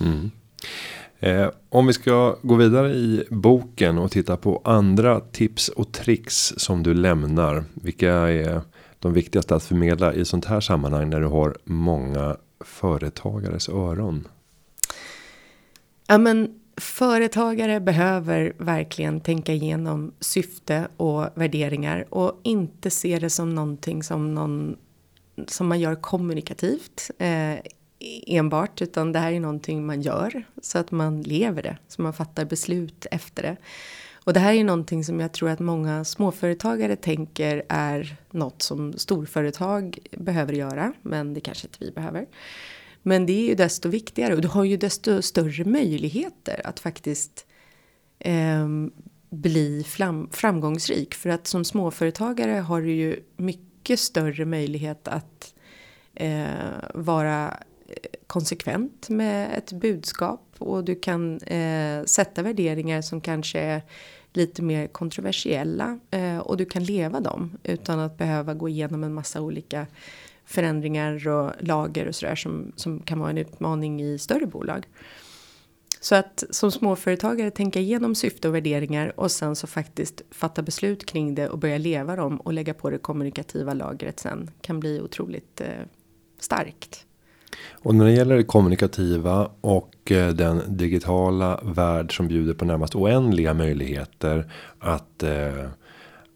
[0.00, 0.30] Mm.
[1.20, 6.54] Eh, om vi ska gå vidare i boken och titta på andra tips och tricks
[6.56, 7.64] som du lämnar.
[7.74, 8.60] Vilka är
[8.98, 14.28] de viktigaste att förmedla i sånt här sammanhang när du har många företagares öron?
[16.06, 23.54] Ja, men företagare behöver verkligen tänka igenom syfte och värderingar och inte se det som
[23.54, 24.76] någonting som någon
[25.48, 27.58] som man gör kommunikativt eh,
[28.26, 32.12] enbart, utan det här är någonting man gör så att man lever det, så man
[32.12, 33.56] fattar beslut efter det.
[34.24, 38.92] Och det här är någonting som jag tror att många småföretagare tänker är något som
[38.92, 42.26] storföretag behöver göra, men det kanske inte vi behöver.
[43.02, 47.46] Men det är ju desto viktigare och du har ju desto större möjligheter att faktiskt
[48.18, 48.68] eh,
[49.30, 51.14] bli fram, framgångsrik.
[51.14, 55.54] För att som småföretagare har du ju mycket mycket större möjlighet att
[56.14, 56.44] eh,
[56.94, 57.48] vara
[57.88, 57.94] eh,
[58.26, 63.82] konsekvent med ett budskap och du kan eh, sätta värderingar som kanske är
[64.32, 69.14] lite mer kontroversiella eh, och du kan leva dem utan att behöva gå igenom en
[69.14, 69.86] massa olika
[70.44, 74.86] förändringar och lager och sådär som, som kan vara en utmaning i större bolag.
[76.00, 81.06] Så att som småföretagare tänka igenom syfte och värderingar och sen så faktiskt fatta beslut
[81.06, 85.00] kring det och börja leva dem och lägga på det kommunikativa lagret sen kan bli
[85.00, 85.66] otroligt eh,
[86.38, 87.06] starkt.
[87.70, 92.94] Och när det gäller det kommunikativa och eh, den digitala värld som bjuder på närmast
[92.94, 95.68] oändliga möjligheter att eh,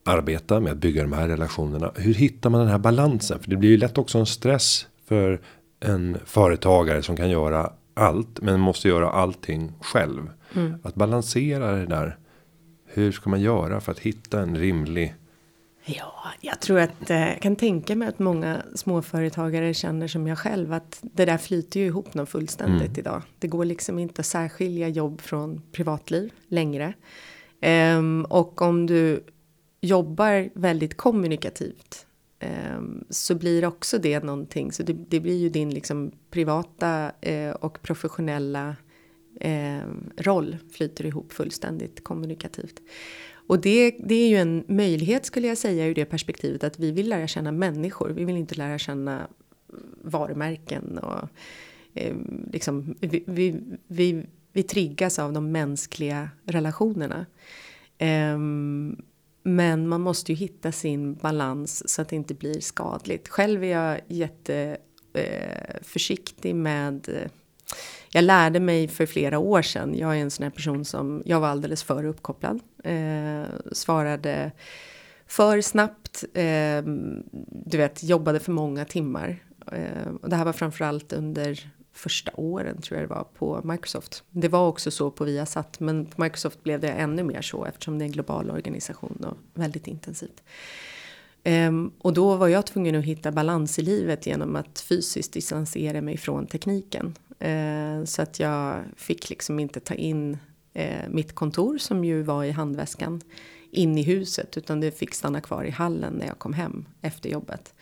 [0.04, 1.92] arbeta med att bygga de här relationerna.
[1.96, 3.38] Hur hittar man den här balansen?
[3.38, 5.40] För det blir ju lätt också en stress för
[5.80, 10.30] en företagare som kan göra allt men måste göra allting själv.
[10.54, 10.74] Mm.
[10.82, 12.18] Att balansera det där.
[12.86, 15.14] Hur ska man göra för att hitta en rimlig
[15.86, 20.38] Ja, jag tror att eh, jag kan tänka mig att många småföretagare känner som jag
[20.38, 22.98] själv att det där flyter ju ihop något fullständigt mm.
[22.98, 23.22] idag.
[23.38, 26.94] Det går liksom inte att särskilja jobb från privatliv längre.
[27.96, 29.24] Um, och om du
[29.80, 32.06] jobbar väldigt kommunikativt
[32.44, 34.72] Ehm, så blir också det någonting.
[34.72, 38.76] Så det, det blir ju din liksom privata eh, och professionella
[39.40, 42.80] ehm, roll flyter ihop fullständigt kommunikativt.
[43.46, 46.90] Och det, det är ju en möjlighet skulle jag säga ur det perspektivet att vi
[46.90, 48.10] vill lära känna människor.
[48.10, 49.28] Vi vill inte lära känna
[50.02, 51.28] varumärken och
[51.94, 52.16] eh,
[52.52, 57.26] liksom vi, vi, vi, vi triggas av de mänskliga relationerna.
[57.98, 58.38] Eh,
[59.44, 63.28] men man måste ju hitta sin balans så att det inte blir skadligt.
[63.28, 64.76] Själv är jag jätte
[65.12, 67.30] eh, försiktig med eh,
[68.10, 69.94] jag lärde mig för flera år sedan.
[69.94, 72.60] Jag är en sån här person som jag var alldeles för uppkopplad.
[72.84, 74.52] Eh, svarade
[75.26, 76.24] för snabbt.
[76.34, 76.82] Eh,
[77.50, 79.42] du vet, jobbade för många timmar.
[79.72, 84.22] Eh, och det här var framförallt under första åren tror jag det var på Microsoft.
[84.30, 87.98] Det var också så på Viasat, men på Microsoft blev det ännu mer så eftersom
[87.98, 90.42] det är en global organisation och väldigt intensivt.
[91.44, 96.00] Um, och då var jag tvungen att hitta balans i livet genom att fysiskt distansera
[96.00, 97.14] mig från tekniken.
[97.44, 100.38] Uh, så att jag fick liksom inte ta in
[100.78, 103.20] uh, mitt kontor som ju var i handväskan
[103.70, 107.28] in i huset utan det fick stanna kvar i hallen när jag kom hem efter
[107.28, 107.74] jobbet.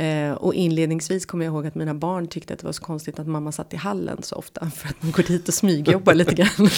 [0.00, 3.18] Eh, och inledningsvis kommer jag ihåg att mina barn tyckte att det var så konstigt
[3.18, 4.70] att mamma satt i hallen så ofta.
[4.70, 6.68] För att man går dit och smygjobbar lite grann.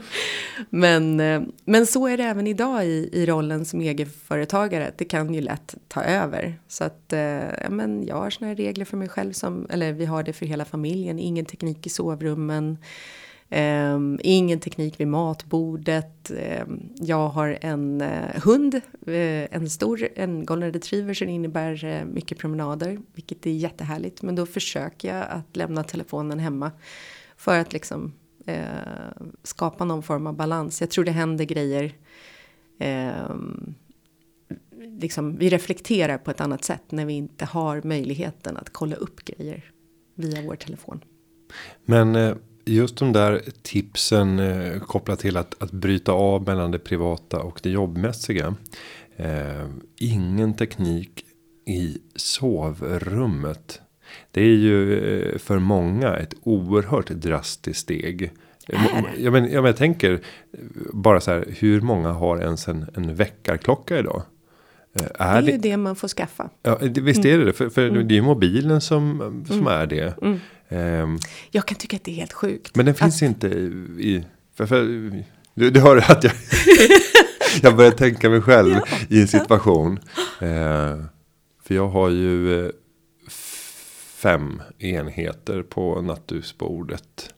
[0.70, 4.92] men, eh, men så är det även idag i, i rollen som egenföretagare.
[4.96, 6.58] Det kan ju lätt ta över.
[6.68, 9.32] Så att eh, men jag har såna regler för mig själv.
[9.32, 11.18] Som, eller vi har det för hela familjen.
[11.18, 12.78] Ingen teknik i sovrummen.
[13.52, 16.30] Um, ingen teknik vid matbordet.
[16.30, 22.04] Um, jag har en uh, hund, uh, en stor, en golden retriever som innebär uh,
[22.04, 24.22] mycket promenader, vilket är jättehärligt.
[24.22, 26.70] Men då försöker jag att lämna telefonen hemma
[27.36, 28.12] för att liksom
[29.42, 30.80] skapa någon form av balans.
[30.80, 31.92] Jag tror det händer grejer.
[32.78, 33.74] Ehm,
[34.80, 39.24] liksom, vi reflekterar på ett annat sätt när vi inte har möjligheten att kolla upp
[39.24, 39.64] grejer
[40.14, 41.04] via vår telefon.
[41.84, 47.40] Men just de där tipsen eh, kopplat till att, att bryta av mellan det privata
[47.40, 48.54] och det jobbmässiga.
[49.16, 49.66] Eh,
[49.98, 51.24] ingen teknik
[51.66, 53.80] i sovrummet.
[54.30, 58.30] Det är ju eh, för många ett oerhört drastiskt steg.
[58.66, 60.20] Jag, men, jag, men, jag tänker
[60.92, 61.44] bara så här.
[61.58, 64.22] Hur många har ens en, en väckarklocka idag?
[64.94, 66.50] Eh, är det är ju det man får skaffa.
[66.62, 67.52] Ja, visst är det det.
[67.52, 68.08] För, för mm.
[68.08, 69.66] det är ju mobilen som, som mm.
[69.66, 70.14] är det.
[70.72, 71.18] Um,
[71.50, 72.76] jag kan tycka att det är helt sjukt.
[72.76, 73.22] Men den finns att...
[73.22, 74.24] inte i...
[74.54, 74.84] För, för,
[75.54, 76.32] du, du hör att jag...
[77.62, 78.96] jag börjar tänka mig själv ja.
[79.08, 79.98] i en situation.
[80.40, 80.96] Eh,
[81.62, 82.70] för jag har ju eh,
[84.16, 87.34] fem enheter på nattduksbordet.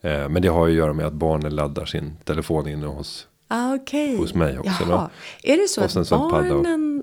[0.00, 3.26] Eh, men det har ju att göra med att barnen laddar sin telefon inne hos,
[3.48, 4.16] ah, okay.
[4.16, 4.84] hos mig också.
[4.88, 5.10] Jaha.
[5.42, 7.02] Är det så att barnen,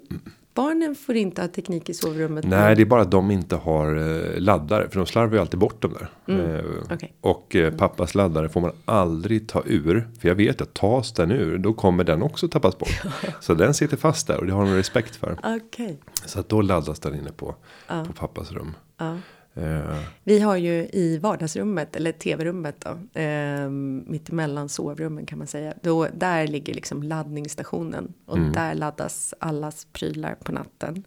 [0.59, 2.45] barnen får inte ha teknik i sovrummet?
[2.45, 4.89] Nej, det är bara att de inte har eh, laddare.
[4.89, 6.09] För de slarvar ju alltid bort dem där.
[6.33, 6.55] Mm.
[6.55, 7.09] Eh, okay.
[7.21, 10.09] Och eh, pappas laddare får man aldrig ta ur.
[10.19, 13.01] För jag vet att tas den ur, då kommer den också tappas bort.
[13.39, 15.31] så den sitter fast där och det har de respekt för.
[15.55, 15.95] Okay.
[16.25, 17.55] Så att då laddas den inne på,
[17.91, 18.03] uh.
[18.03, 18.75] på pappas rum.
[19.01, 19.15] Uh.
[19.57, 19.99] Uh.
[20.23, 25.73] Vi har ju i vardagsrummet, eller tv-rummet då, eh, mittemellan sovrummen kan man säga.
[25.81, 28.51] Då, där ligger liksom laddningsstationen och mm.
[28.51, 31.03] där laddas allas prylar på natten.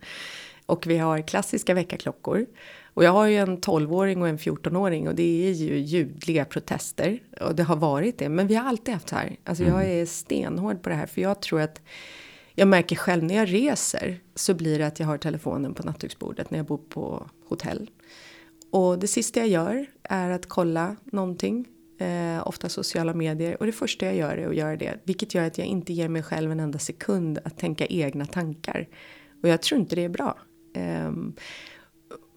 [0.67, 2.47] Och vi har klassiska väckarklockor.
[2.95, 7.23] Och jag har ju en 12-åring och en 14-åring och det är ju ljudliga protester.
[7.41, 9.37] Och det har varit det, men vi har alltid haft så här.
[9.45, 9.75] Alltså mm.
[9.75, 11.81] jag är stenhård på det här för jag tror att
[12.55, 16.51] jag märker själv när jag reser så blir det att jag har telefonen på nattduksbordet
[16.51, 17.91] när jag bor på hotell.
[18.73, 23.57] Och det sista jag gör är att kolla någonting, eh, ofta sociala medier.
[23.61, 26.09] Och det första jag gör är att göra det, vilket gör att jag inte ger
[26.09, 28.89] mig själv en enda sekund att tänka egna tankar.
[29.43, 30.39] Och jag tror inte det är bra.
[30.75, 31.13] Eh,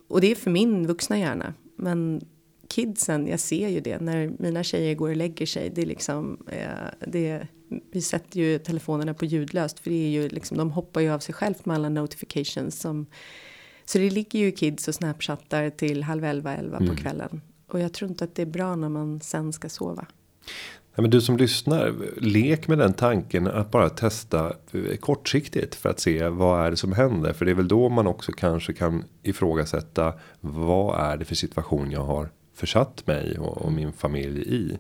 [0.08, 1.54] och det är för min vuxna hjärna.
[1.76, 2.22] Men
[2.68, 5.70] kidsen, jag ser ju det när mina tjejer går och lägger sig.
[5.70, 7.48] Det är liksom, eh, det,
[7.92, 11.20] vi sätter ju telefonerna på ljudlöst för det är ju liksom, de hoppar ju av
[11.20, 13.06] sig självt med alla notifications som
[13.86, 16.90] så det ligger ju kids och snapchattar till halv elva, elva mm.
[16.90, 17.42] på kvällen.
[17.68, 20.06] Och jag tror inte att det är bra när man sen ska sova.
[20.96, 25.90] Ja, men du som lyssnar, lek med den tanken att bara testa eh, kortsiktigt för
[25.90, 27.34] att se vad är det som händer.
[27.34, 31.92] För det är väl då man också kanske kan ifrågasätta vad är det för situation
[31.92, 34.78] jag har försatt mig och, och min familj i.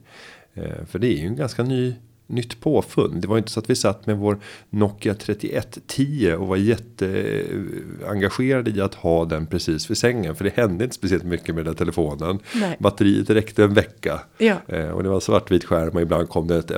[0.54, 1.96] Eh, för det är ju en ganska ny
[2.28, 3.22] nytt påfund.
[3.22, 8.82] Det var inte så att vi satt med vår Nokia 3110 och var jätteengagerade i
[8.82, 10.36] att ha den precis vid sängen.
[10.36, 12.40] För det hände inte speciellt mycket med den telefonen.
[12.56, 12.78] Nej.
[12.80, 14.22] Batteriet räckte en vecka.
[14.38, 14.56] Ja.
[14.68, 16.72] Eh, och det var svartvit skärm och ibland kom det ett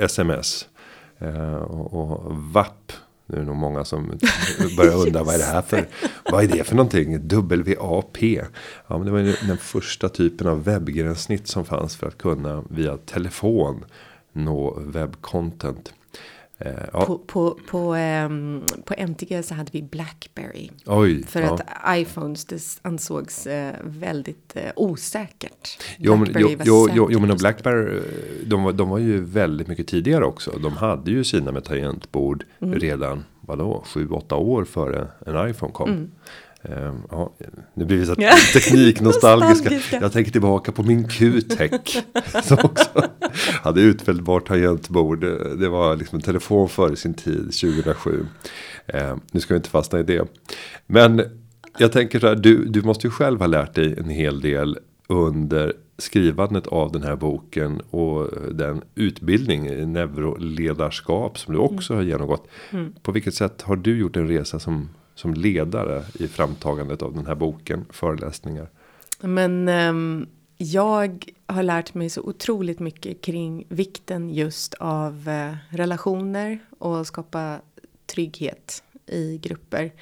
[0.00, 0.68] sms.
[1.18, 2.92] Eh, och, och VAP.
[3.26, 4.06] Nu är det nog många som
[4.76, 5.86] börjar undra vad är det här för.
[6.30, 7.28] Vad är det för någonting?
[7.28, 8.22] WAP.
[8.22, 8.44] Ja
[8.88, 13.84] men det var den första typen av webbgränssnitt som fanns för att kunna via telefon
[14.34, 15.92] nå webbcontent.
[16.58, 17.04] Eh, ja.
[17.04, 20.70] På, på, på, um, på MTG så hade vi Blackberry.
[20.86, 21.54] Oj, för ja.
[21.54, 25.82] att iPhones det ansågs uh, väldigt uh, osäkert.
[25.98, 28.00] Jo men, jo, jo, jo, jo, men Blackberry
[28.46, 30.58] de var, de var ju väldigt mycket tidigare också.
[30.62, 32.78] De hade ju sina med tangentbord mm.
[32.78, 35.88] redan vadå, sju, åtta år före en iPhone kom.
[35.88, 36.10] Mm.
[36.64, 37.32] Ehm, ja,
[37.74, 38.14] nu blir vi så
[38.52, 39.98] tekniknostalgiska.
[40.00, 42.04] Jag tänker tillbaka på min Q-tech.
[42.42, 42.88] som också
[43.62, 45.20] hade utfällbart tangentbord.
[45.58, 48.26] Det var liksom en telefon före sin tid 2007.
[48.86, 50.28] Eh, nu ska vi inte fastna i det.
[50.86, 51.22] Men
[51.78, 52.34] jag tänker så här.
[52.34, 57.02] Du, du måste ju själv ha lärt dig en hel del under skrivandet av den
[57.02, 62.04] här boken och den utbildning i neuroledarskap som du också mm.
[62.04, 62.48] har genomgått.
[62.70, 62.92] Mm.
[63.02, 67.26] På vilket sätt har du gjort en resa som som ledare i framtagandet av den
[67.26, 68.68] här boken, föreläsningar?
[69.20, 76.58] Men um, jag har lärt mig så otroligt mycket kring vikten just av uh, relationer
[76.78, 77.60] och skapa
[78.06, 79.92] trygghet i grupper.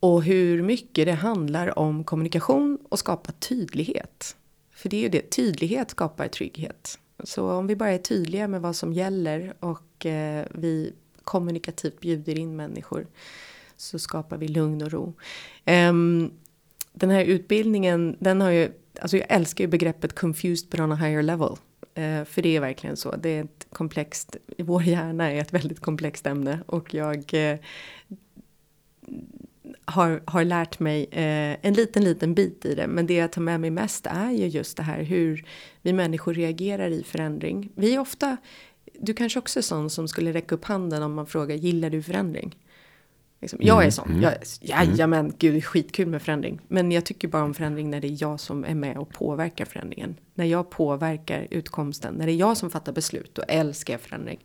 [0.00, 4.36] Och hur mycket det handlar om kommunikation och skapa tydlighet.
[4.70, 6.98] För det är ju det, tydlighet skapar trygghet.
[7.24, 10.92] Så om vi bara är tydliga med vad som gäller och eh, vi
[11.24, 13.06] kommunikativt bjuder in människor
[13.84, 15.14] så skapar vi lugn och ro.
[15.66, 16.32] Um,
[16.92, 20.96] den här utbildningen, den har ju, alltså jag älskar ju begreppet confused but on a
[20.96, 21.56] higher level.
[21.98, 25.80] Uh, för det är verkligen så, det är ett komplext, vår hjärna är ett väldigt
[25.80, 27.56] komplext ämne och jag uh,
[29.84, 32.86] har, har lärt mig uh, en liten, liten bit i det.
[32.86, 35.46] Men det jag tar med mig mest är ju just det här hur
[35.82, 37.70] vi människor reagerar i förändring.
[37.74, 38.36] Vi är ofta,
[39.00, 42.02] du kanske också är sån som skulle räcka upp handen om man frågar gillar du
[42.02, 42.56] förändring?
[43.44, 43.58] Liksom.
[43.62, 44.10] Jag är mm, sån.
[44.10, 44.22] Mm.
[44.22, 45.36] Jag, jajamän, mm.
[45.38, 46.60] gud skitkul med förändring.
[46.68, 49.64] Men jag tycker bara om förändring när det är jag som är med och påverkar
[49.64, 50.16] förändringen.
[50.34, 54.44] När jag påverkar utkomsten, när det är jag som fattar beslut, då älskar jag förändring.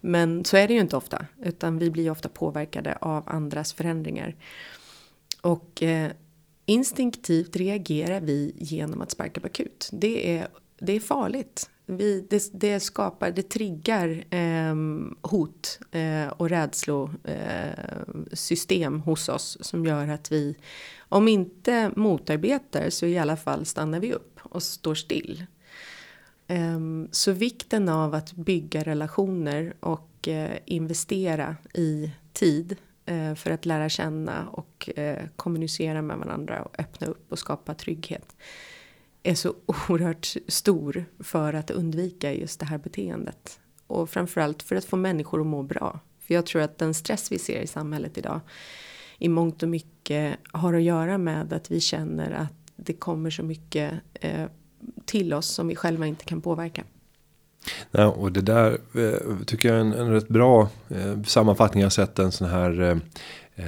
[0.00, 4.36] Men så är det ju inte ofta, utan vi blir ofta påverkade av andras förändringar.
[5.40, 6.10] Och eh,
[6.66, 9.88] instinktivt reagerar vi genom att sparka bakut.
[9.92, 14.74] Det är, det är farligt vi, det, det, skapar, det triggar eh,
[15.20, 20.56] hot eh, och rädslosystem eh, hos oss som gör att vi,
[20.98, 25.46] om inte motarbetar så i alla fall stannar vi upp och står still.
[26.46, 32.76] Ehm, så vikten av att bygga relationer och eh, investera i tid
[33.06, 37.74] eh, för att lära känna och eh, kommunicera med varandra och öppna upp och skapa
[37.74, 38.36] trygghet
[39.22, 43.60] är så oerhört stor för att undvika just det här beteendet.
[43.86, 46.00] Och framförallt för att få människor att må bra.
[46.20, 48.40] För jag tror att den stress vi ser i samhället idag
[49.18, 53.42] i mångt och mycket har att göra med att vi känner att det kommer så
[53.42, 54.46] mycket eh,
[55.04, 56.84] till oss som vi själva inte kan påverka.
[57.90, 61.80] Nej, och det där eh, tycker jag är en, en rätt bra eh, sammanfattning.
[61.80, 62.96] Jag har sett en sån här eh,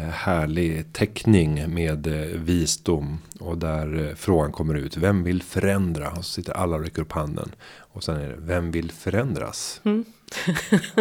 [0.01, 3.19] härlig teckning med eh, visdom.
[3.41, 4.97] Och där eh, frågan kommer ut.
[4.97, 6.11] Vem vill förändra?
[6.11, 7.49] Och så sitter alla och räcker upp handen.
[7.79, 8.37] Och sen är det.
[8.39, 9.81] Vem vill förändras?
[9.85, 10.05] Mm.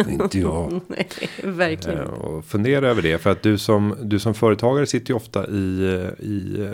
[0.08, 0.80] inte jag.
[0.86, 1.08] Nej,
[1.42, 2.06] verkligen.
[2.06, 3.18] och fundera över det.
[3.18, 5.84] För att du som, du som företagare sitter ju ofta i,
[6.18, 6.68] i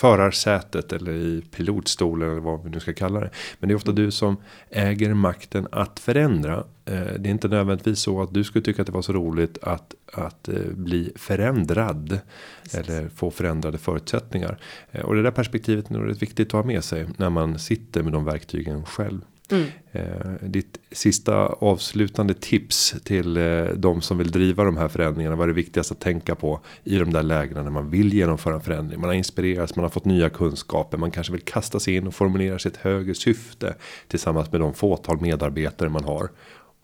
[0.00, 3.30] förarsätet eller i pilotstolen eller vad vi nu ska kalla det.
[3.58, 4.36] Men det är ofta du som
[4.70, 6.56] äger makten att förändra.
[6.84, 9.58] Eh, det är inte nödvändigtvis så att du skulle tycka att det var så roligt
[9.62, 12.18] att, att eh, bli förändrad.
[12.62, 12.88] Precis.
[12.88, 14.58] Eller få förändrade förutsättningar.
[14.90, 17.58] Eh, och det där perspektivet är nog rätt viktigt att ha med sig när man
[17.58, 19.20] sitter med de verktygen själv.
[19.52, 19.66] Mm.
[19.92, 25.36] Eh, ditt sista avslutande tips till eh, de som vill driva de här förändringarna.
[25.36, 28.54] Vad är det viktigaste att tänka på i de där lägena när man vill genomföra
[28.54, 29.00] en förändring.
[29.00, 30.98] Man har inspirerats, man har fått nya kunskaper.
[30.98, 33.74] Man kanske vill kasta sig in och formulera sitt högre syfte.
[34.08, 36.30] Tillsammans med de fåtal medarbetare man har.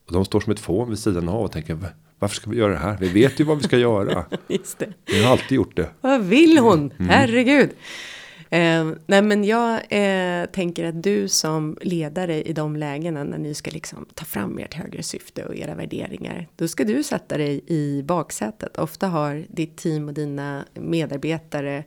[0.06, 1.78] Och de står som ett fån vid sidan av och tänker
[2.18, 2.96] varför ska vi göra det här?
[3.00, 4.24] Vi vet ju vad vi ska göra.
[4.48, 4.92] Just det.
[5.06, 5.90] Vi har alltid gjort det.
[6.00, 6.92] Vad vill hon?
[6.98, 7.08] Mm.
[7.08, 7.70] Herregud.
[8.50, 13.54] Eh, nej men jag eh, tänker att du som ledare i de lägena när ni
[13.54, 16.48] ska liksom ta fram ert högre syfte och era värderingar.
[16.56, 18.78] Då ska du sätta dig i baksätet.
[18.78, 21.84] Ofta har ditt team och dina medarbetare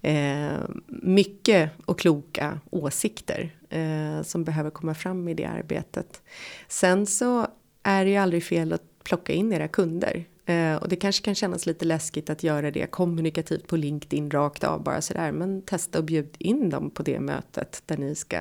[0.00, 6.22] eh, mycket och kloka åsikter eh, som behöver komma fram i det arbetet.
[6.68, 7.46] Sen så
[7.82, 10.24] är det ju aldrig fel att plocka in era kunder.
[10.46, 14.64] Eh, och det kanske kan kännas lite läskigt att göra det kommunikativt på LinkedIn rakt
[14.64, 15.32] av bara sådär.
[15.32, 18.38] Men testa och bjud in dem på det mötet där ni ska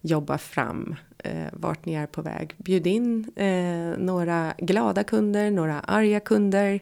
[0.00, 2.54] jobba fram eh, vart ni är på väg.
[2.56, 6.80] Bjud in eh, några glada kunder, några arga kunder.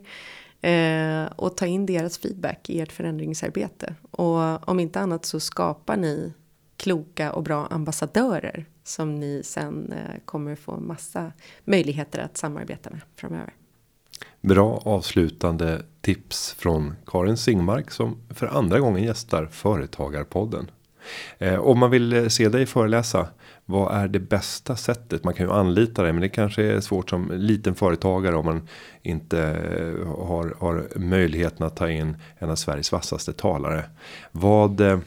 [0.61, 3.95] Eh, och ta in deras feedback i ert förändringsarbete.
[4.11, 6.33] Och om inte annat så skapar ni
[6.77, 11.33] kloka och bra ambassadörer som ni sen eh, kommer få massa
[11.65, 13.55] möjligheter att samarbeta med framöver.
[14.41, 20.71] Bra avslutande tips från Karin Singmark som för andra gången gästar Företagarpodden.
[21.39, 23.29] Eh, om man vill eh, se dig föreläsa.
[23.65, 25.25] Vad är det bästa sättet?
[25.25, 28.69] Man kan ju anlita dig men det kanske är svårt som liten företagare om man
[29.03, 33.85] inte eh, har, har möjligheten att ta in en av Sveriges vassaste talare.
[34.33, 34.99] Vad eh,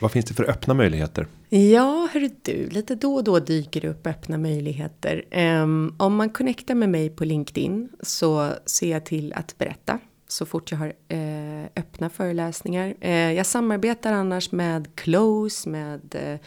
[0.00, 1.26] vad finns det för öppna möjligheter?
[1.56, 5.24] Ja, hörru du, lite då och då dyker det upp öppna möjligheter.
[5.62, 9.98] Um, om man connectar med mig på LinkedIn så ser jag till att berätta
[10.28, 12.94] så fort jag har uh, öppna föreläsningar.
[13.04, 16.38] Uh, jag samarbetar annars med Close, med uh,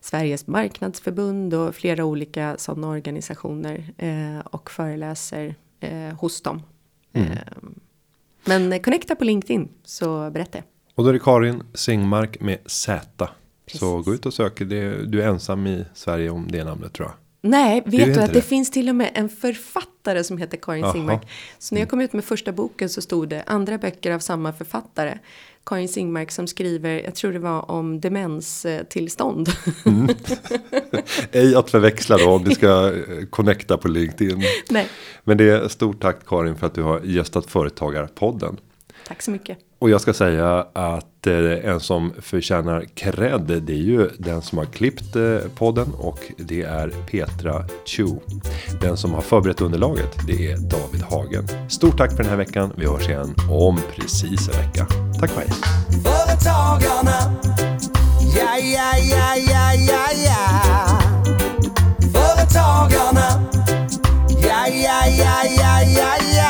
[0.00, 3.92] Sveriges marknadsförbund och flera olika sådana organisationer
[4.44, 5.54] och föreläser
[6.18, 6.62] hos dem.
[7.12, 7.30] Mm.
[7.30, 7.80] Ehm,
[8.44, 10.64] men connecta på LinkedIn så berättar jag.
[10.94, 13.28] Och då är det Karin Singmark med Z.
[13.72, 13.80] Precis.
[13.80, 14.58] Så gå ut och sök.
[14.58, 17.14] Det, du är ensam i Sverige om det namnet tror jag.
[17.44, 18.32] Nej, vet du att det.
[18.32, 20.92] det finns till och med en författare som heter Karin Aha.
[20.92, 21.28] Singmark.
[21.58, 24.52] Så när jag kom ut med första boken så stod det andra böcker av samma
[24.52, 25.18] författare.
[25.66, 29.48] Karin Singmark som skriver, jag tror det var om demenstillstånd.
[29.86, 30.08] Mm.
[31.32, 34.42] Ej att förväxla då om du ska eh, connecta på LinkedIn.
[34.70, 34.88] Nej.
[35.24, 38.60] Men det är stort tack Karin för att du har gästat Företagarpodden.
[39.06, 39.58] Tack så mycket.
[39.82, 44.58] Och jag ska säga att eh, en som förtjänar cred det är ju den som
[44.58, 48.06] har klippt eh, podden och det är Petra Chu.
[48.80, 51.48] Den som har förberett underlaget det är David Hagen.
[51.68, 52.72] Stort tack för den här veckan.
[52.76, 54.86] Vi hörs igen om precis en vecka.
[55.20, 55.50] Tack och hej.
[56.04, 57.34] Företagarna,
[58.36, 60.98] ja, ja, ja, ja, ja, ja.
[62.12, 63.42] Företagarna,
[64.28, 66.41] ja, ja, ja, ja, ja, ja.